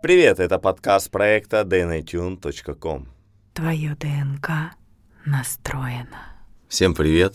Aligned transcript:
Привет, 0.00 0.40
это 0.40 0.58
подкаст 0.58 1.10
проекта 1.10 1.60
dnatune.com. 1.60 3.08
Твое 3.52 3.94
ДНК 3.96 4.74
настроено. 5.26 6.38
Всем 6.68 6.94
привет. 6.94 7.34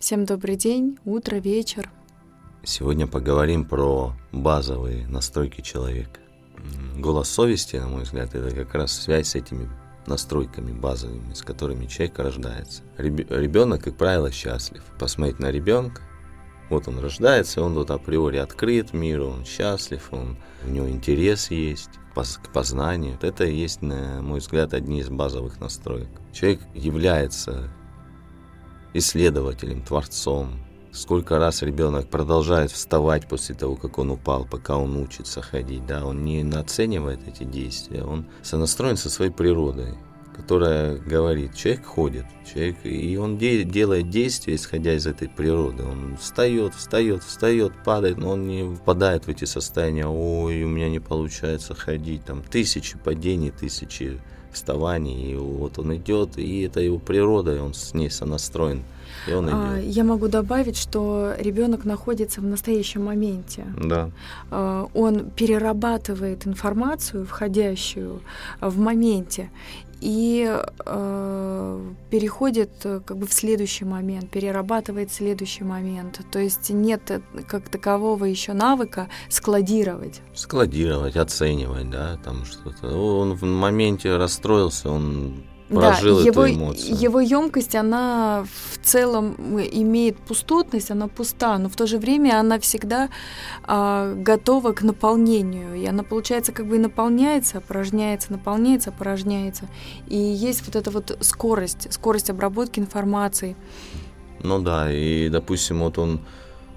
Всем 0.00 0.24
добрый 0.24 0.56
день, 0.56 0.98
утро, 1.04 1.36
вечер. 1.36 1.88
Сегодня 2.64 3.06
поговорим 3.06 3.64
про 3.64 4.14
базовые 4.32 5.06
настройки 5.06 5.60
человека. 5.60 6.18
Голос 6.96 7.28
совести, 7.28 7.76
на 7.76 7.86
мой 7.86 8.02
взгляд, 8.02 8.34
это 8.34 8.52
как 8.52 8.74
раз 8.74 8.92
связь 8.92 9.28
с 9.28 9.34
этими 9.36 9.70
настройками 10.06 10.72
базовыми, 10.72 11.34
с 11.34 11.42
которыми 11.42 11.86
человек 11.86 12.18
рождается. 12.18 12.82
Ребенок, 12.98 13.84
как 13.84 13.96
правило, 13.96 14.32
счастлив. 14.32 14.82
Посмотреть 14.98 15.38
на 15.38 15.52
ребенка, 15.52 16.02
вот 16.72 16.88
он 16.88 16.98
рождается, 16.98 17.62
он 17.62 17.74
вот 17.74 17.90
априори 17.90 18.38
открыт 18.38 18.92
миру, 18.92 19.28
он 19.28 19.44
счастлив, 19.44 20.08
он, 20.10 20.36
у 20.66 20.70
него 20.70 20.88
интерес 20.88 21.50
есть 21.50 21.90
к 22.14 22.52
познанию. 22.52 23.18
Это 23.22 23.44
и 23.44 23.54
есть, 23.54 23.80
на 23.82 24.20
мой 24.20 24.40
взгляд, 24.40 24.74
одни 24.74 25.00
из 25.00 25.08
базовых 25.08 25.60
настроек. 25.60 26.08
Человек 26.32 26.60
является 26.74 27.70
исследователем, 28.92 29.82
творцом. 29.82 30.62
Сколько 30.92 31.38
раз 31.38 31.62
ребенок 31.62 32.10
продолжает 32.10 32.70
вставать 32.70 33.26
после 33.26 33.54
того, 33.54 33.76
как 33.76 33.96
он 33.96 34.10
упал, 34.10 34.44
пока 34.44 34.76
он 34.76 34.96
учится 34.96 35.40
ходить, 35.40 35.86
да, 35.86 36.04
он 36.04 36.22
не 36.22 36.42
оценивает 36.42 37.26
эти 37.26 37.44
действия, 37.44 38.04
он 38.04 38.26
сонастроен 38.42 38.98
со 38.98 39.08
своей 39.08 39.30
природой 39.30 39.94
которая 40.34 40.96
говорит, 40.96 41.54
человек 41.54 41.84
ходит, 41.84 42.24
человек, 42.50 42.76
и 42.84 43.16
он 43.16 43.38
де- 43.38 43.64
делает 43.64 44.10
действия, 44.10 44.54
исходя 44.54 44.94
из 44.94 45.06
этой 45.06 45.28
природы. 45.28 45.84
Он 45.84 46.16
встает, 46.16 46.74
встает, 46.74 47.22
встает, 47.22 47.72
падает, 47.84 48.18
но 48.18 48.30
он 48.30 48.46
не 48.46 48.74
впадает 48.74 49.26
в 49.26 49.28
эти 49.28 49.44
состояния, 49.44 50.06
ой, 50.06 50.62
у 50.64 50.68
меня 50.68 50.88
не 50.88 51.00
получается 51.00 51.74
ходить, 51.74 52.24
там 52.24 52.42
тысячи 52.42 52.98
падений, 52.98 53.50
тысячи 53.50 54.20
вставаний, 54.52 55.32
и 55.32 55.36
вот 55.36 55.78
он 55.78 55.96
идет, 55.96 56.38
и 56.38 56.62
это 56.62 56.80
его 56.80 56.98
природа, 56.98 57.56
и 57.56 57.58
он 57.58 57.74
с 57.74 57.94
ней 57.94 58.10
сонастроен. 58.10 58.84
И 59.26 59.32
он 59.32 59.48
а, 59.50 59.80
идет. 59.80 59.94
Я 59.94 60.04
могу 60.04 60.28
добавить, 60.28 60.76
что 60.76 61.34
ребенок 61.38 61.84
находится 61.84 62.40
в 62.40 62.44
настоящем 62.44 63.04
моменте. 63.04 63.64
Да. 63.78 64.10
А, 64.50 64.88
он 64.94 65.30
перерабатывает 65.30 66.46
информацию, 66.46 67.24
входящую 67.24 68.20
в 68.60 68.78
моменте, 68.78 69.50
и 70.02 70.60
э, 70.84 71.80
переходит 72.10 72.70
э, 72.82 73.00
как 73.06 73.16
бы 73.18 73.26
в 73.26 73.32
следующий 73.32 73.84
момент, 73.84 74.30
перерабатывает 74.30 75.12
следующий 75.12 75.62
момент. 75.62 76.20
То 76.32 76.40
есть 76.40 76.70
нет 76.70 77.08
э, 77.10 77.20
как 77.46 77.68
такового 77.68 78.24
еще 78.24 78.52
навыка 78.52 79.08
складировать. 79.28 80.20
Складировать, 80.34 81.16
оценивать, 81.16 81.88
да, 81.88 82.18
там 82.24 82.44
что-то. 82.44 82.88
Он 82.88 83.34
в 83.34 83.44
моменте 83.44 84.16
расстроился, 84.16 84.90
он 84.90 85.44
прожил 85.72 86.16
да, 86.16 86.22
эту 86.22 86.42
его, 86.44 86.50
эмоцию. 86.50 86.96
Его 86.96 87.20
емкость, 87.20 87.74
она 87.74 88.44
в 88.44 88.78
целом 88.86 89.34
имеет 89.72 90.18
пустотность, 90.18 90.90
она 90.90 91.08
пуста, 91.08 91.58
но 91.58 91.68
в 91.68 91.76
то 91.76 91.86
же 91.86 91.98
время 91.98 92.38
она 92.38 92.58
всегда 92.58 93.08
а, 93.64 94.14
готова 94.14 94.72
к 94.72 94.82
наполнению. 94.82 95.74
И 95.74 95.86
она, 95.86 96.02
получается, 96.02 96.52
как 96.52 96.66
бы 96.66 96.76
и 96.76 96.78
наполняется, 96.78 97.58
опорожняется, 97.58 98.32
наполняется, 98.32 98.90
опорожняется. 98.90 99.68
И 100.06 100.16
есть 100.16 100.64
вот 100.66 100.76
эта 100.76 100.90
вот 100.90 101.16
скорость, 101.20 101.92
скорость 101.92 102.30
обработки 102.30 102.78
информации. 102.78 103.56
Ну 104.42 104.60
да, 104.60 104.92
и, 104.92 105.28
допустим, 105.28 105.80
вот 105.80 105.98
он 105.98 106.20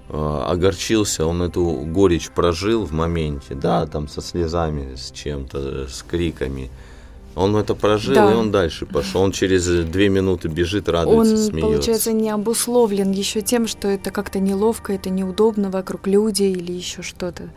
а, 0.08 0.50
огорчился, 0.50 1.26
он 1.26 1.42
эту 1.42 1.64
горечь 1.86 2.30
прожил 2.30 2.84
в 2.84 2.92
моменте, 2.92 3.54
да, 3.54 3.86
там 3.86 4.08
со 4.08 4.20
слезами, 4.20 4.94
с 4.94 5.10
чем-то, 5.10 5.88
с 5.88 6.02
криками– 6.02 6.70
он 7.36 7.54
это 7.54 7.74
прожил, 7.74 8.14
да. 8.14 8.32
и 8.32 8.34
он 8.34 8.50
дальше 8.50 8.86
пошел. 8.86 9.20
Он 9.20 9.30
через 9.30 9.66
две 9.66 10.08
минуты 10.08 10.48
бежит, 10.48 10.88
радуется, 10.88 11.34
он, 11.34 11.38
смеется. 11.38 11.60
получается, 11.60 12.12
не 12.12 12.30
обусловлен 12.30 13.10
еще 13.10 13.42
тем, 13.42 13.66
что 13.66 13.88
это 13.88 14.10
как-то 14.10 14.40
неловко, 14.40 14.94
это 14.94 15.10
неудобно 15.10 15.70
вокруг 15.70 16.06
люди 16.06 16.44
или 16.44 16.72
еще 16.72 17.02
что-то. 17.02 17.50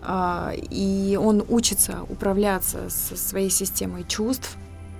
А, 0.00 0.52
и 0.54 1.18
он 1.20 1.44
учится 1.48 1.98
управляться 2.08 2.88
со 2.88 3.16
своей 3.16 3.50
системой 3.50 4.04
чувств, 4.06 4.56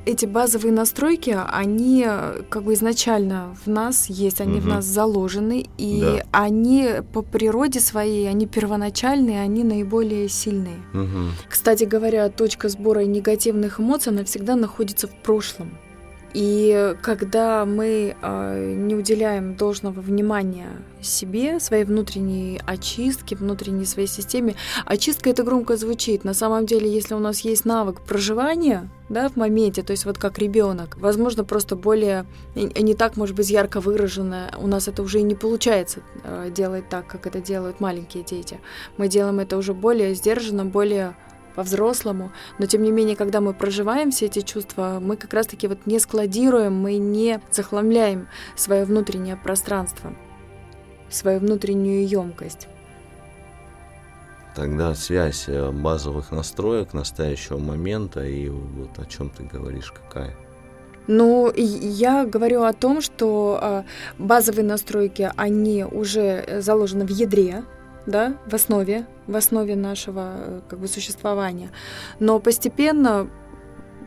эти 0.07 0.27
базовые 0.27 0.73
настройки, 0.73 1.37
они 1.49 2.07
как 2.49 2.65
бы 2.65 2.75
изначально 2.75 3.55
в 3.65 3.69
нас 3.69 4.09
есть, 4.09 4.41
они 4.41 4.59
угу. 4.59 4.63
в 4.63 4.67
нас 4.67 4.85
заложены, 4.85 5.67
и 5.79 6.01
да. 6.01 6.25
они 6.33 6.89
по 7.13 7.23
природе 7.23 7.81
своей, 7.81 8.29
они 8.29 8.47
первоначальные, 8.47 9.41
они 9.41 9.65
наиболее 9.65 10.29
сильные. 10.29 10.79
Угу. 10.95 11.49
Кстати 11.49 11.85
говоря, 11.85 12.29
точка 12.29 12.69
сбора 12.69 13.01
негативных 13.01 13.81
эмоций, 13.81 14.13
она 14.13 14.25
всегда 14.25 14.57
находится 14.57 15.07
в 15.07 15.15
прошлом. 15.23 15.71
И 16.33 16.95
когда 17.03 17.65
мы 17.65 18.15
э, 18.21 18.75
не 18.77 18.95
уделяем 18.95 19.57
должного 19.57 20.01
внимания 20.01 20.69
себе, 21.03 21.59
своей 21.59 21.85
внутренней 21.85 22.61
очистке, 22.67 23.35
внутренней 23.35 23.85
своей 23.85 24.09
системе, 24.09 24.55
очистка 24.85 25.31
это 25.31 25.43
громко 25.43 25.77
звучит. 25.77 26.25
На 26.25 26.35
самом 26.35 26.67
деле, 26.67 26.93
если 26.93 27.15
у 27.15 27.19
нас 27.19 27.41
есть 27.41 27.65
навык 27.65 28.01
проживания, 28.03 28.89
да, 29.09 29.29
в 29.29 29.37
моменте, 29.37 29.83
то 29.83 29.91
есть 29.91 30.05
вот 30.05 30.19
как 30.19 30.39
ребенок, 30.39 30.97
возможно, 30.99 31.43
просто 31.43 31.75
более 31.75 32.27
не 32.55 32.95
так, 32.95 33.17
может 33.17 33.35
быть, 33.35 33.51
ярко 33.51 33.81
выражено, 33.81 34.53
у 34.59 34.69
нас 34.69 34.87
это 34.87 35.03
уже 35.03 35.19
и 35.19 35.23
не 35.23 35.35
получается 35.35 36.01
э, 36.23 36.51
делать 36.55 36.89
так, 36.89 37.09
как 37.09 37.27
это 37.27 37.41
делают 37.41 37.81
маленькие 37.81 38.23
дети. 38.23 38.61
Мы 38.97 39.09
делаем 39.09 39.41
это 39.41 39.57
уже 39.57 39.75
более 39.75 40.15
сдержанно, 40.15 40.65
более 40.65 41.17
по-взрослому, 41.55 42.33
но 42.59 42.67
тем 42.67 42.83
не 42.83 42.91
менее, 42.91 43.17
когда 43.17 43.41
мы 43.41 43.55
проживаем 43.55 44.11
все 44.11 44.27
эти 44.27 44.41
чувства, 44.41 44.99
мы 45.01 45.17
как 45.17 45.33
раз-таки 45.35 45.69
вот 45.69 45.87
не 45.87 45.99
складируем, 45.99 46.75
мы 46.75 46.97
не 46.97 47.41
захламляем 47.51 48.29
свое 48.57 48.85
внутреннее 48.85 49.37
пространство, 49.37 50.13
свою 51.09 51.41
внутреннюю 51.41 52.07
емкость. 52.07 52.69
Тогда 54.55 54.95
связь 54.95 55.45
э, 55.47 55.71
базовых 55.71 56.33
настроек 56.33 56.93
настоящего 56.93 57.59
момента 57.59 58.25
и 58.25 58.49
вот 58.49 58.99
о 58.99 59.07
чем 59.07 59.31
ты 59.31 59.45
говоришь, 59.45 59.93
какая? 59.93 60.37
Ну, 61.07 61.53
я 61.57 62.25
говорю 62.25 62.63
о 62.63 62.73
том, 62.73 63.01
что 63.01 63.59
а, 63.61 63.85
базовые 64.19 64.65
настройки, 64.65 65.33
они 65.37 65.85
уже 65.85 66.61
заложены 66.61 67.05
в 67.05 67.11
ядре, 67.11 67.65
да, 68.07 68.37
в 68.47 68.55
основе, 68.55 69.07
в 69.27 69.37
основе 69.37 69.77
нашего 69.77 70.35
э, 70.37 70.61
как 70.69 70.79
бы 70.79 70.89
существования. 70.89 71.71
Но 72.19 72.41
постепенно 72.41 73.29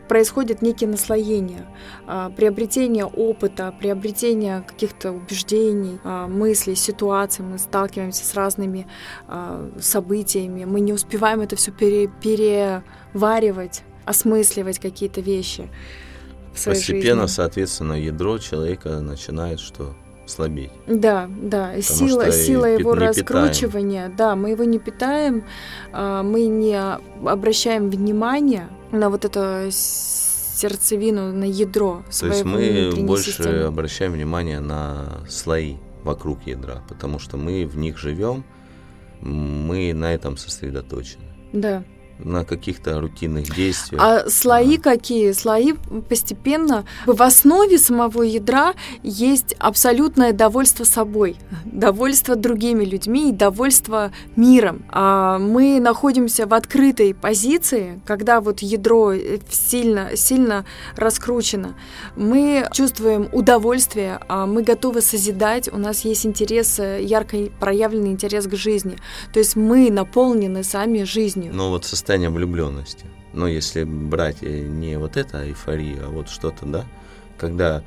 происходит 0.08 0.62
некие 0.62 0.88
наслоения, 0.88 1.66
а, 2.06 2.30
приобретение 2.30 3.06
опыта, 3.06 3.74
приобретение 3.78 4.62
каких-то 4.62 5.12
убеждений, 5.12 5.98
а, 6.04 6.28
мыслей, 6.28 6.74
ситуаций. 6.74 7.44
Мы 7.44 7.58
сталкиваемся 7.58 8.24
с 8.24 8.34
разными 8.34 8.86
а, 9.26 9.70
событиями, 9.80 10.64
мы 10.64 10.80
не 10.80 10.92
успеваем 10.92 11.40
это 11.40 11.56
все 11.56 11.72
пере, 11.72 12.10
переваривать, 12.20 13.82
осмысливать 14.04 14.78
какие-то 14.78 15.20
вещи. 15.20 15.70
Постепенно, 16.52 17.22
жизни. 17.22 17.34
соответственно, 17.34 17.94
ядро 17.94 18.38
человека 18.38 19.00
начинает 19.00 19.58
что? 19.58 19.96
Слабеть. 20.26 20.70
Да, 20.86 21.28
да, 21.40 21.72
Потому 21.76 21.82
сила, 21.82 22.32
сила 22.32 22.66
его 22.66 22.94
раскручивания, 22.94 24.08
питаем. 24.08 24.16
да, 24.16 24.36
мы 24.36 24.50
его 24.50 24.64
не 24.64 24.78
питаем, 24.78 25.44
а, 25.92 26.22
мы 26.22 26.46
не 26.46 26.78
обращаем 27.26 27.90
внимания 27.90 28.68
на 28.90 29.10
вот 29.10 29.24
это 29.24 29.68
сердцевину, 29.70 31.32
на 31.32 31.44
ядро 31.44 32.02
То 32.18 32.26
есть 32.26 32.44
мы 32.44 32.92
больше 33.02 33.32
системы. 33.32 33.62
обращаем 33.64 34.12
внимание 34.12 34.60
на 34.60 35.24
слои 35.28 35.76
вокруг 36.02 36.46
ядра, 36.46 36.82
потому 36.88 37.18
что 37.18 37.36
мы 37.36 37.66
в 37.66 37.76
них 37.76 37.98
живем, 37.98 38.44
мы 39.20 39.92
на 39.94 40.14
этом 40.14 40.36
сосредоточены. 40.36 41.24
Да 41.52 41.84
на 42.18 42.44
каких-то 42.44 43.00
рутинных 43.00 43.54
действиях. 43.54 44.02
А 44.02 44.28
слои 44.28 44.76
да. 44.76 44.90
какие? 44.90 45.32
Слои 45.32 45.72
постепенно. 46.08 46.84
В 47.06 47.22
основе 47.22 47.78
самого 47.78 48.22
ядра 48.22 48.74
есть 49.02 49.54
абсолютное 49.58 50.32
довольство 50.32 50.84
собой, 50.84 51.36
довольство 51.64 52.36
другими 52.36 52.84
людьми 52.84 53.30
и 53.30 53.32
довольство 53.32 54.12
миром. 54.36 54.84
А 54.90 55.38
мы 55.38 55.80
находимся 55.80 56.46
в 56.46 56.54
открытой 56.54 57.14
позиции, 57.14 58.00
когда 58.06 58.40
вот 58.40 58.60
ядро 58.60 59.12
сильно, 59.50 60.16
сильно 60.16 60.64
раскручено. 60.96 61.74
Мы 62.16 62.68
чувствуем 62.72 63.28
удовольствие, 63.32 64.20
а 64.28 64.46
мы 64.46 64.62
готовы 64.62 65.00
созидать, 65.00 65.72
у 65.72 65.78
нас 65.78 66.04
есть 66.04 66.26
интерес, 66.26 66.78
ярко 66.78 67.48
проявленный 67.58 68.10
интерес 68.10 68.46
к 68.46 68.54
жизни. 68.54 68.96
То 69.32 69.40
есть 69.40 69.56
мы 69.56 69.90
наполнены 69.90 70.62
сами 70.62 71.02
жизнью. 71.02 71.52
Ну 71.54 71.70
вот 71.70 71.84
со 71.84 71.96
состояние 72.04 72.28
влюбленности. 72.28 73.06
Но 73.32 73.48
если 73.48 73.84
брать 73.84 74.42
э, 74.42 74.60
не 74.60 74.98
вот 74.98 75.16
это 75.16 75.48
эйфория, 75.48 76.04
а 76.04 76.10
вот 76.10 76.28
что-то, 76.28 76.66
да, 76.66 76.84
когда 77.38 77.82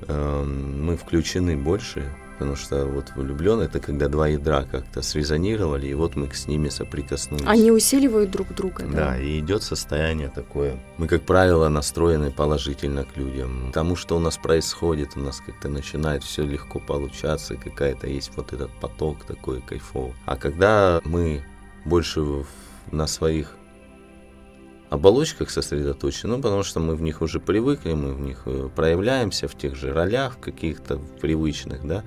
э, 0.00 0.42
мы 0.44 0.96
включены 0.96 1.56
больше, 1.56 2.02
потому 2.32 2.56
что 2.56 2.86
вот 2.86 3.12
влюбленные 3.14 3.66
это 3.66 3.78
когда 3.78 4.08
два 4.08 4.26
ядра 4.26 4.64
как-то 4.64 5.00
срезонировали, 5.00 5.86
и 5.86 5.94
вот 5.94 6.16
мы 6.16 6.28
с 6.34 6.48
ними 6.48 6.70
соприкоснулись. 6.70 7.46
Они 7.46 7.70
усиливают 7.70 8.32
друг 8.32 8.52
друга, 8.52 8.82
да? 8.84 8.96
Да, 8.96 9.18
и 9.18 9.38
идет 9.38 9.62
состояние 9.62 10.28
такое. 10.28 10.74
Мы, 10.98 11.06
как 11.06 11.22
правило, 11.22 11.68
настроены 11.68 12.32
положительно 12.32 13.04
к 13.04 13.16
людям. 13.16 13.70
Тому, 13.72 13.94
что 13.94 14.16
у 14.16 14.18
нас 14.18 14.38
происходит, 14.38 15.10
у 15.14 15.20
нас 15.20 15.40
как-то 15.40 15.68
начинает 15.68 16.24
все 16.24 16.44
легко 16.44 16.80
получаться, 16.80 17.54
какая-то 17.54 18.08
есть 18.08 18.32
вот 18.34 18.52
этот 18.52 18.72
поток 18.80 19.24
такой 19.24 19.60
кайфовый. 19.60 20.14
А 20.26 20.34
когда 20.34 21.00
мы 21.04 21.44
больше 21.84 22.44
на 22.90 23.06
своих 23.06 23.56
оболочках 24.90 25.50
сосредоточены, 25.50 26.36
ну, 26.36 26.42
потому 26.42 26.62
что 26.62 26.80
мы 26.80 26.94
в 26.94 27.02
них 27.02 27.22
уже 27.22 27.40
привыкли, 27.40 27.94
мы 27.94 28.12
в 28.12 28.20
них 28.20 28.42
э, 28.44 28.68
проявляемся 28.74 29.48
в 29.48 29.56
тех 29.56 29.74
же 29.74 29.92
ролях 29.92 30.38
каких-то 30.38 30.98
привычных, 31.20 31.86
да, 31.86 32.04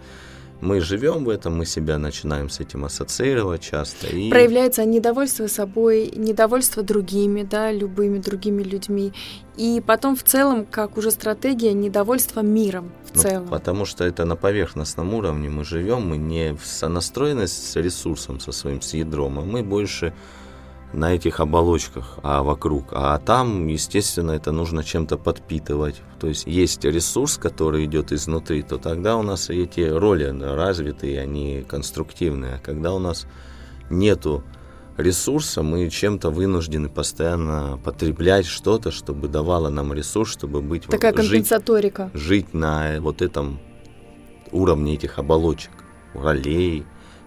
мы 0.62 0.80
живем 0.80 1.26
в 1.26 1.30
этом, 1.30 1.58
мы 1.58 1.66
себя 1.66 1.98
начинаем 1.98 2.50
с 2.50 2.60
этим 2.60 2.86
ассоциировать 2.86 3.62
часто. 3.62 4.08
И... 4.08 4.30
Проявляется 4.30 4.86
недовольство 4.86 5.48
собой, 5.48 6.12
недовольство 6.16 6.82
другими, 6.82 7.44
да, 7.44 7.72
любыми 7.72 8.20
другими 8.20 8.64
людьми. 8.64 9.14
И 9.58 9.82
потом 9.86 10.16
в 10.16 10.24
целом, 10.24 10.66
как 10.66 10.98
уже 10.98 11.12
стратегия, 11.12 11.74
недовольство 11.74 12.42
миром 12.42 12.92
в 13.12 13.16
ну, 13.16 13.22
целом. 13.22 13.48
Потому 13.48 13.86
что 13.86 14.06
это 14.06 14.26
на 14.26 14.36
поверхностном 14.36 15.14
уровне 15.14 15.50
мы 15.50 15.64
живем, 15.66 16.08
мы 16.08 16.18
не 16.18 16.58
сонастроены 16.64 17.48
с 17.48 17.76
ресурсом, 17.76 18.40
со 18.40 18.52
своим, 18.52 18.82
с 18.82 18.94
ядром, 18.94 19.40
а 19.40 19.42
мы 19.42 19.62
больше 19.64 20.14
на 20.94 21.14
этих 21.14 21.40
оболочках, 21.40 22.20
а 22.24 22.42
вокруг. 22.44 22.88
А 22.92 23.18
там, 23.20 23.68
естественно, 23.68 24.32
это 24.32 24.52
нужно 24.52 24.84
чем-то 24.84 25.18
подпитывать. 25.18 26.02
То 26.20 26.28
есть 26.28 26.48
есть 26.48 26.84
ресурс, 26.86 27.38
который 27.38 27.86
идет 27.86 28.12
изнутри, 28.12 28.62
то 28.62 28.78
тогда 28.78 29.18
у 29.18 29.22
нас 29.22 29.50
эти 29.50 29.82
роли 29.82 30.26
развиты, 30.26 31.18
они 31.18 31.66
конструктивные. 31.68 32.56
А 32.56 32.60
когда 32.60 32.94
у 32.94 33.00
нас 33.00 33.28
нету 33.90 34.44
ресурса, 34.98 35.62
мы 35.64 35.90
чем-то 35.90 36.30
вынуждены 36.30 36.90
постоянно 36.90 37.78
потреблять 37.84 38.46
что-то, 38.46 38.92
чтобы 38.92 39.28
давало 39.28 39.70
нам 39.70 39.94
ресурс, 39.94 40.32
чтобы 40.32 40.62
быть... 40.62 40.86
Такая 40.86 41.14
жить, 41.18 41.32
компенсаторика. 41.32 42.10
Жить 42.14 42.54
на 42.54 42.98
вот 43.00 43.22
этом 43.22 43.60
уровне 44.52 44.94
этих 44.94 45.20
оболочек, 45.20 45.72
ролей, 46.14 46.86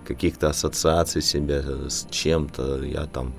каких-то 0.09 0.49
ассоциаций 0.49 1.23
себя 1.23 1.63
с 1.89 2.07
чем-то. 2.11 2.83
Я 2.85 3.05
там 3.05 3.35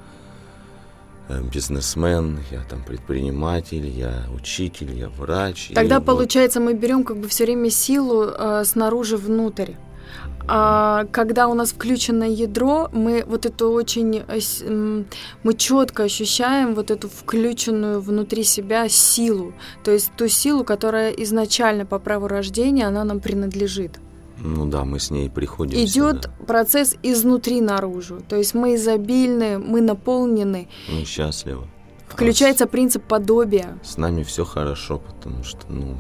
Э, 1.30 1.42
бизнесмен, 1.54 2.40
я 2.52 2.62
там 2.68 2.82
предприниматель, 2.84 3.86
я 3.88 4.26
учитель, 4.36 4.92
я 4.98 5.10
врач. 5.10 5.72
Тогда 5.76 6.00
получается, 6.00 6.60
вот... 6.60 6.66
мы 6.66 6.74
берем 6.74 7.04
как 7.04 7.18
бы 7.18 7.28
все 7.28 7.44
время 7.46 7.70
силу 7.70 8.24
э, 8.24 8.64
снаружи 8.66 9.16
внутрь. 9.16 9.74
А 10.48 11.06
когда 11.12 11.48
у 11.48 11.54
нас 11.54 11.72
включено 11.72 12.24
ядро, 12.24 12.90
мы 12.92 13.24
вот 13.28 13.46
это 13.46 13.68
очень, 13.68 14.24
э, 14.28 15.04
мы 15.44 15.54
четко 15.54 16.04
ощущаем 16.04 16.74
вот 16.74 16.90
эту 16.90 17.08
включенную 17.08 18.02
внутри 18.02 18.44
себя 18.44 18.90
силу, 18.90 19.54
то 19.84 19.92
есть 19.92 20.12
ту 20.18 20.28
силу, 20.28 20.64
которая 20.64 21.12
изначально 21.12 21.86
по 21.86 22.00
праву 22.00 22.28
рождения, 22.28 22.88
она 22.88 23.04
нам 23.04 23.20
принадлежит. 23.20 24.00
Ну 24.42 24.66
да, 24.66 24.86
мы 24.86 25.00
с 25.00 25.12
ней 25.12 25.30
приходим. 25.30 25.78
Идет 25.78 26.24
сюда. 26.24 26.32
процесс 26.46 26.96
изнутри 27.04 27.62
наружу. 27.62 28.22
То 28.28 28.36
есть 28.36 28.54
мы 28.54 28.76
изобильны, 28.76 29.60
мы 29.60 29.82
наполнены. 29.82 30.70
Мы 30.90 31.06
счастливы. 31.06 31.68
Включается 32.08 32.66
а 32.66 32.68
принцип 32.68 33.04
подобия. 33.04 33.80
С 33.84 33.98
нами 33.98 34.24
все 34.24 34.44
хорошо, 34.44 35.00
потому 35.00 35.44
что, 35.44 35.62
ну, 35.70 35.98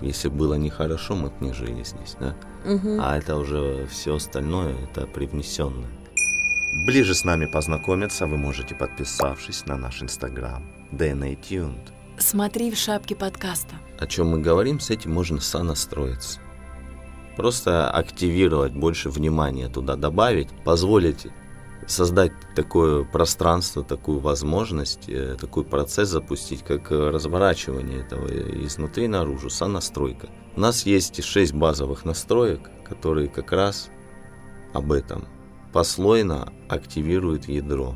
если 0.00 0.28
было 0.28 0.54
нехорошо, 0.54 1.14
мы 1.14 1.28
бы 1.28 1.34
не 1.40 1.52
жили 1.52 1.82
здесь, 1.84 2.16
да? 2.20 2.34
Угу. 2.66 2.98
А 3.00 3.16
это 3.16 3.36
уже 3.36 3.86
все 3.90 4.16
остальное, 4.16 4.74
это 4.84 5.06
привнесенное. 5.06 5.88
Ближе 6.86 7.14
с 7.14 7.24
нами 7.24 7.46
познакомиться 7.46 8.26
вы 8.26 8.36
можете, 8.36 8.74
подписавшись 8.74 9.66
на 9.66 9.76
наш 9.76 10.02
инстаграм 10.02 10.62
DNA 10.90 11.38
Tuned. 11.40 11.92
Смотри 12.18 12.70
в 12.70 12.76
шапке 12.76 13.14
подкаста. 13.14 13.74
О 13.98 14.06
чем 14.06 14.28
мы 14.30 14.40
говорим, 14.40 14.80
с 14.80 14.90
этим 14.90 15.12
можно 15.12 15.40
сонастроиться. 15.40 16.40
Просто 17.36 17.90
активировать 17.90 18.72
больше 18.72 19.08
внимания 19.08 19.68
туда 19.68 19.96
добавить, 19.96 20.48
позволить 20.64 21.26
создать 21.86 22.32
такое 22.54 23.04
пространство, 23.04 23.82
такую 23.82 24.20
возможность, 24.20 25.08
э, 25.08 25.36
такой 25.40 25.64
процесс 25.64 26.08
запустить, 26.08 26.62
как 26.62 26.90
разворачивание 26.90 28.00
этого 28.00 28.28
изнутри 28.64 29.08
наружу, 29.08 29.50
сонастройка. 29.50 30.28
У 30.56 30.60
нас 30.60 30.86
есть 30.86 31.22
шесть 31.24 31.54
базовых 31.54 32.04
настроек, 32.04 32.70
которые 32.84 33.28
как 33.28 33.52
раз 33.52 33.90
об 34.74 34.92
этом 34.92 35.26
послойно 35.72 36.52
активируют 36.68 37.48
ядро 37.48 37.94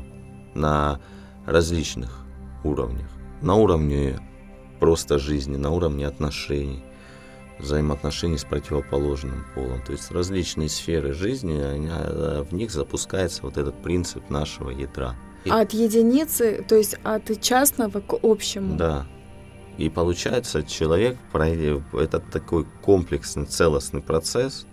на 0.53 0.99
различных 1.45 2.25
уровнях. 2.63 3.07
На 3.41 3.55
уровне 3.55 4.19
просто 4.79 5.19
жизни, 5.19 5.55
на 5.55 5.69
уровне 5.69 6.07
отношений, 6.07 6.83
взаимоотношений 7.59 8.37
с 8.37 8.43
противоположным 8.43 9.45
полом. 9.55 9.81
То 9.83 9.91
есть 9.91 10.11
различные 10.11 10.69
сферы 10.69 11.13
жизни, 11.13 11.59
они, 11.59 11.89
а, 11.91 12.43
в 12.43 12.53
них 12.53 12.71
запускается 12.71 13.43
вот 13.43 13.57
этот 13.57 13.75
принцип 13.81 14.29
нашего 14.29 14.69
ядра. 14.69 15.15
И... 15.45 15.49
От 15.49 15.73
единицы, 15.73 16.65
то 16.67 16.75
есть 16.75 16.95
от 17.03 17.41
частного 17.41 17.99
к 17.99 18.13
общему. 18.23 18.75
Да. 18.75 19.05
И 19.77 19.89
получается, 19.89 20.63
человек, 20.63 21.17
пройдя 21.31 21.81
этот 21.93 22.29
такой 22.31 22.65
комплексный, 22.81 23.45
целостный 23.45 24.01
процесс. 24.01 24.65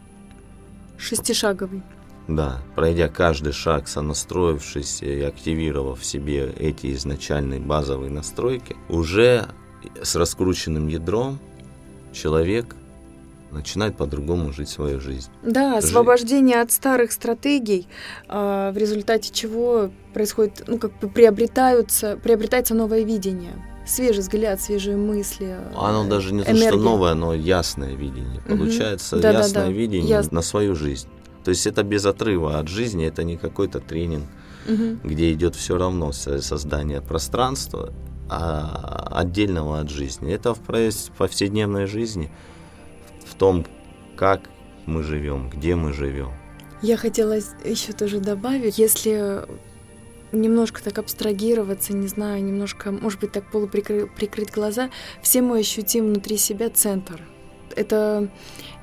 Шестишаговый. 0.96 1.82
Да, 2.26 2.62
пройдя 2.74 3.08
каждый 3.08 3.52
шаг, 3.52 3.86
сонастроившись 3.86 5.02
и 5.02 5.20
активировав 5.20 6.00
в 6.00 6.04
себе 6.04 6.50
эти 6.58 6.94
изначальные 6.94 7.60
базовые 7.60 8.10
настройки, 8.10 8.76
уже 8.88 9.46
с 10.02 10.16
раскрученным 10.16 10.88
ядром 10.88 11.38
человек 12.14 12.74
начинает 13.54 13.96
по-другому 13.96 14.52
жить 14.52 14.68
свою 14.68 15.00
жизнь. 15.00 15.30
Да, 15.42 15.78
освобождение 15.78 16.60
от 16.60 16.72
старых 16.72 17.12
стратегий, 17.12 17.86
а, 18.28 18.72
в 18.72 18.76
результате 18.76 19.32
чего 19.32 19.90
происходит, 20.12 20.64
ну, 20.66 20.78
как 20.78 20.98
бы 20.98 21.08
приобретаются, 21.08 22.18
приобретается 22.22 22.74
новое 22.74 23.04
видение. 23.04 23.52
Свежий 23.86 24.20
взгляд, 24.20 24.60
свежие 24.60 24.96
мысли. 24.96 25.56
Оно 25.76 26.08
даже 26.08 26.32
не 26.32 26.40
энергия. 26.42 26.62
то, 26.62 26.68
что 26.68 26.76
новое, 26.78 27.14
но 27.14 27.34
ясное 27.34 27.94
видение. 27.94 28.40
Получается 28.40 29.16
угу. 29.16 29.24
ясное 29.24 29.64
да, 29.64 29.68
да. 29.68 29.72
видение 29.72 30.08
Яс... 30.08 30.32
на 30.32 30.42
свою 30.42 30.74
жизнь. 30.74 31.08
То 31.44 31.50
есть 31.50 31.66
это 31.66 31.82
без 31.82 32.06
отрыва 32.06 32.58
от 32.58 32.68
жизни, 32.68 33.06
это 33.06 33.22
не 33.24 33.36
какой-то 33.36 33.80
тренинг, 33.80 34.24
угу. 34.66 34.98
где 35.04 35.32
идет 35.32 35.54
все 35.54 35.76
равно 35.76 36.12
создание 36.12 37.02
пространства 37.02 37.92
отдельного 38.28 39.80
от 39.80 39.90
жизни. 39.90 40.32
Это 40.32 40.54
в 40.54 40.60
повседневной 40.60 41.86
жизни, 41.86 42.30
в 43.26 43.34
том, 43.34 43.66
как 44.16 44.48
мы 44.86 45.02
живем, 45.02 45.50
где 45.50 45.74
мы 45.74 45.92
живем. 45.92 46.30
Я 46.82 46.96
хотела 46.96 47.34
еще 47.34 47.92
тоже 47.92 48.20
добавить, 48.20 48.78
если 48.78 49.46
немножко 50.32 50.82
так 50.82 50.98
абстрагироваться, 50.98 51.94
не 51.94 52.08
знаю, 52.08 52.42
немножко, 52.44 52.90
может 52.90 53.20
быть, 53.20 53.32
так 53.32 53.50
полуприкрыть 53.50 54.52
глаза, 54.52 54.90
все 55.22 55.42
мы 55.42 55.60
ощутим 55.60 56.06
внутри 56.06 56.36
себя 56.36 56.70
центр. 56.70 57.22
Это 57.76 58.28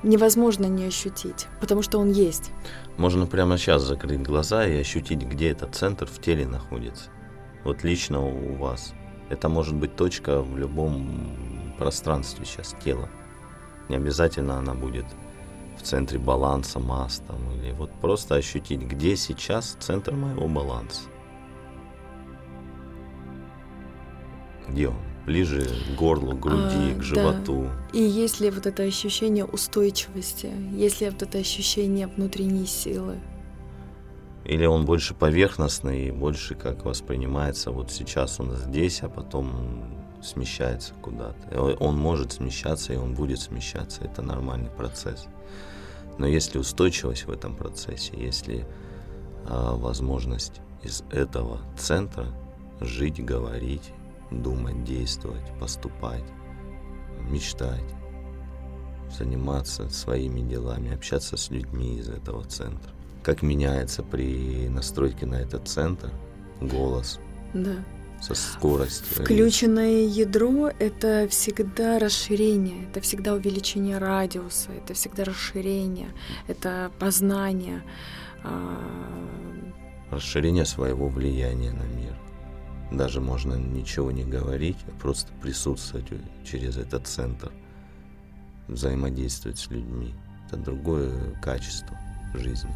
невозможно 0.02 0.66
не 0.66 0.84
ощутить, 0.84 1.46
потому 1.60 1.82
что 1.82 1.98
он 1.98 2.10
есть. 2.10 2.50
Можно 2.96 3.26
прямо 3.26 3.56
сейчас 3.56 3.82
закрыть 3.82 4.22
глаза 4.22 4.66
и 4.66 4.80
ощутить, 4.80 5.22
где 5.22 5.50
этот 5.50 5.74
центр 5.74 6.06
в 6.06 6.20
теле 6.20 6.46
находится. 6.46 7.10
Вот 7.64 7.84
лично 7.84 8.20
у 8.20 8.54
вас. 8.54 8.92
Это 9.32 9.48
может 9.48 9.74
быть 9.74 9.96
точка 9.96 10.42
в 10.42 10.58
любом 10.58 11.74
пространстве 11.78 12.44
сейчас 12.44 12.76
тела. 12.84 13.08
Не 13.88 13.96
обязательно 13.96 14.58
она 14.58 14.74
будет 14.74 15.06
в 15.78 15.82
центре 15.82 16.18
баланса 16.18 16.78
масс 16.78 17.22
там, 17.26 17.38
или 17.54 17.72
вот 17.72 17.90
просто 17.92 18.34
ощутить, 18.34 18.82
где 18.82 19.16
сейчас 19.16 19.78
центр 19.80 20.12
моего 20.12 20.48
баланса. 20.48 21.00
Где 24.68 24.88
он? 24.88 24.96
Ближе 25.24 25.62
к 25.64 25.98
горлу, 25.98 26.36
к 26.36 26.40
груди, 26.40 26.92
а, 26.92 26.98
к 26.98 27.02
животу. 27.02 27.62
Да. 27.62 27.98
И 27.98 28.02
есть 28.02 28.38
ли 28.40 28.50
вот 28.50 28.66
это 28.66 28.82
ощущение 28.82 29.46
устойчивости, 29.46 30.50
есть 30.72 31.00
ли 31.00 31.08
вот 31.08 31.22
это 31.22 31.38
ощущение 31.38 32.06
внутренней 32.06 32.66
силы? 32.66 33.18
Или 34.44 34.66
он 34.66 34.84
больше 34.84 35.14
поверхностный 35.14 36.08
и 36.08 36.10
больше 36.10 36.54
как 36.54 36.84
воспринимается 36.84 37.70
вот 37.70 37.92
сейчас 37.92 38.40
он 38.40 38.56
здесь, 38.56 39.02
а 39.02 39.08
потом 39.08 40.02
смещается 40.22 40.94
куда-то. 40.94 41.60
Он 41.80 41.96
может 41.96 42.32
смещаться 42.32 42.92
и 42.92 42.96
он 42.96 43.14
будет 43.14 43.40
смещаться. 43.40 44.02
Это 44.04 44.22
нормальный 44.22 44.70
процесс. 44.70 45.26
Но 46.18 46.26
если 46.26 46.58
устойчивость 46.58 47.26
в 47.26 47.30
этом 47.30 47.56
процессе, 47.56 48.12
если 48.16 48.66
а, 49.46 49.74
возможность 49.74 50.60
из 50.82 51.02
этого 51.10 51.60
центра 51.76 52.26
жить, 52.80 53.24
говорить, 53.24 53.92
думать, 54.30 54.84
действовать, 54.84 55.44
поступать, 55.58 56.24
мечтать, 57.20 57.94
заниматься 59.16 59.88
своими 59.90 60.40
делами, 60.40 60.94
общаться 60.94 61.36
с 61.36 61.50
людьми 61.50 61.98
из 61.98 62.08
этого 62.08 62.44
центра. 62.44 62.92
Как 63.22 63.42
меняется 63.42 64.02
при 64.02 64.68
настройке 64.68 65.26
на 65.26 65.36
этот 65.36 65.68
центр 65.68 66.10
голос, 66.60 67.20
Да. 67.54 67.76
со 68.20 68.34
скоростью. 68.34 69.24
Включенное 69.24 70.06
ядро— 70.06 70.70
это 70.78 71.28
всегда 71.28 71.98
расширение, 71.98 72.88
это 72.88 73.00
всегда 73.00 73.34
увеличение 73.34 73.98
радиуса, 73.98 74.70
это 74.72 74.94
всегда 74.94 75.24
расширение, 75.24 76.08
это 76.48 76.90
познание. 76.98 77.82
а, 78.44 78.76
расширение 80.10 80.64
своего 80.64 81.06
влияния 81.08 81.70
на 81.70 81.84
мир. 81.84 82.18
Даже 82.90 83.20
можно 83.20 83.54
ничего 83.54 84.10
не 84.10 84.24
говорить, 84.24 84.76
а 84.88 85.00
просто 85.00 85.32
присутствовать 85.40 86.06
через 86.44 86.76
этот 86.76 87.06
центр, 87.06 87.52
взаимодействовать 88.66 89.58
с 89.58 89.70
людьми. 89.70 90.12
Это 90.46 90.56
другое 90.56 91.12
качество 91.40 91.96
жизни. 92.34 92.70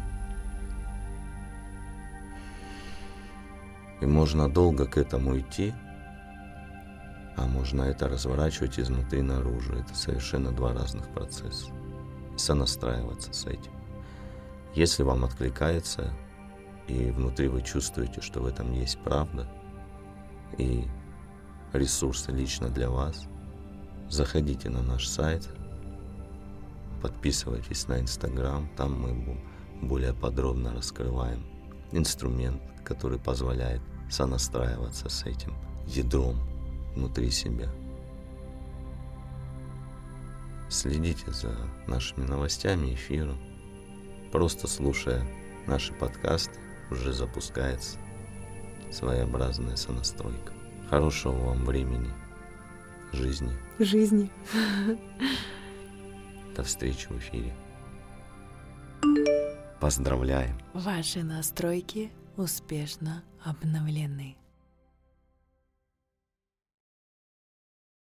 И 3.99 4.05
можно 4.05 4.49
долго 4.49 4.85
к 4.85 4.97
этому 4.97 5.39
идти, 5.39 5.73
а 7.35 7.45
можно 7.45 7.83
это 7.83 8.07
разворачивать 8.07 8.79
изнутри 8.79 9.21
наружу. 9.21 9.73
Это 9.73 9.95
совершенно 9.95 10.51
два 10.51 10.73
разных 10.73 11.07
процесса. 11.09 11.71
И 12.33 12.37
сонастраиваться 12.37 13.33
с 13.33 13.45
этим. 13.45 13.71
Если 14.75 15.03
вам 15.03 15.25
откликается, 15.25 16.13
и 16.87 17.11
внутри 17.11 17.47
вы 17.47 17.61
чувствуете, 17.61 18.21
что 18.21 18.41
в 18.41 18.45
этом 18.45 18.71
есть 18.73 18.99
правда, 18.99 19.47
и 20.57 20.85
ресурсы 21.73 22.31
лично 22.31 22.69
для 22.69 22.89
вас, 22.89 23.27
заходите 24.09 24.69
на 24.69 24.81
наш 24.81 25.07
сайт, 25.07 25.49
подписывайтесь 27.01 27.87
на 27.87 27.99
Инстаграм, 27.99 28.69
там 28.77 28.99
мы 28.99 29.41
более 29.81 30.13
подробно 30.13 30.73
раскрываем 30.73 31.56
инструмент, 31.91 32.61
который 32.83 33.19
позволяет 33.19 33.81
сонастраиваться 34.09 35.09
с 35.09 35.23
этим 35.25 35.53
ядром 35.85 36.39
внутри 36.95 37.29
себя. 37.31 37.69
Следите 40.69 41.31
за 41.31 41.55
нашими 41.87 42.25
новостями, 42.25 42.93
эфиром. 42.93 43.37
Просто 44.31 44.67
слушая 44.67 45.25
наши 45.65 45.93
подкасты, 45.93 46.59
уже 46.91 47.13
запускается 47.13 47.97
своеобразная 48.91 49.75
сонастройка. 49.75 50.53
Хорошего 50.89 51.33
вам 51.33 51.65
времени, 51.65 52.09
жизни. 53.11 53.51
Жизни. 53.79 54.29
До 56.55 56.63
встречи 56.63 57.07
в 57.07 57.17
эфире. 57.17 57.53
Поздравляем! 59.79 60.57
Ваши 60.73 61.23
настройки 61.23 62.11
успешно 62.35 63.23
обновлены. 63.43 64.35